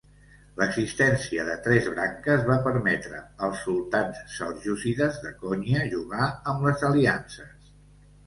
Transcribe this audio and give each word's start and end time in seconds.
L'existència 0.59 1.43
de 1.49 1.57
tres 1.65 1.89
branques 1.89 2.45
va 2.47 2.55
permetre 2.67 3.19
als 3.49 3.61
sultans 3.67 4.23
seljúcides 4.37 5.19
de 5.27 5.33
Konya 5.43 5.83
jugar 5.93 6.31
amb 6.55 6.67
les 6.69 6.87
aliances. 6.89 7.71